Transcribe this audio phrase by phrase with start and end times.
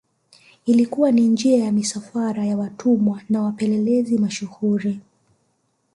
[0.65, 4.99] Ilikuwa ni njia ya misafara ya watumwa na wapelelezi mashuhuri